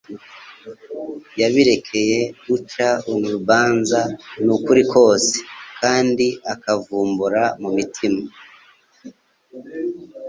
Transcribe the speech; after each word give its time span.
Yabirekcye 1.41 2.05
uca 2.55 2.87
unlbanza 3.13 4.01
n'ukuri 4.43 4.83
kose, 4.93 5.35
kandi 5.79 6.27
akavumbura 6.53 7.43
mu 7.61 7.69
mitima, 7.77 8.21